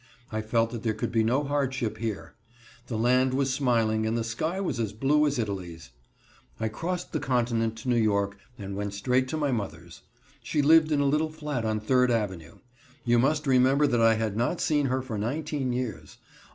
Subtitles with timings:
[0.31, 2.33] I felt that there could be no hardship here.
[2.87, 5.91] The land was smiling and the sky was as blue as Italy's.
[6.59, 10.01] I crossed the continent to New York and went straight to my mother's.
[10.41, 12.55] She lived in a little flat on Third Avenue.
[13.05, 16.17] You must remember that I had not seen her for nineteen years.